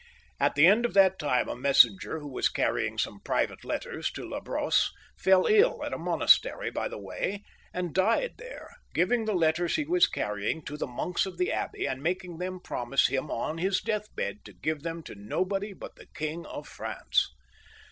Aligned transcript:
At 0.39 0.55
the 0.55 0.65
end 0.65 0.83
of 0.83 0.95
that 0.95 1.19
time 1.19 1.47
a 1.47 1.55
messenger 1.55 2.17
who 2.17 2.27
was 2.27 2.49
carrying 2.49 2.97
some 2.97 3.19
private 3.19 3.63
letters 3.63 4.09
to 4.13 4.27
La 4.27 4.39
Brosse 4.39 4.89
fell 5.15 5.47
iU 5.47 5.83
at 5.83 5.93
a 5.93 5.97
monastery 5.99 6.71
by 6.71 6.87
the 6.87 6.97
way, 6.97 7.43
and 7.71 7.93
died 7.93 8.31
there, 8.39 8.71
giving 8.95 9.25
the 9.25 9.35
letters 9.35 9.75
he 9.75 9.85
was 9.85 10.07
carrying 10.07 10.63
to 10.63 10.75
the 10.75 10.87
monks 10.87 11.27
of 11.27 11.37
the 11.37 11.51
abbey, 11.51 11.85
and 11.87 12.01
making 12.01 12.39
them 12.39 12.59
promise 12.59 13.09
him 13.09 13.29
on 13.29 13.59
his 13.59 13.79
deathbed 13.79 14.43
to 14.43 14.53
give 14.53 14.81
them 14.81 15.03
to 15.03 15.13
nobody 15.13 15.71
but 15.71 15.95
the 15.97 16.07
King 16.15 16.47
of 16.47 16.67
France. 16.67 17.29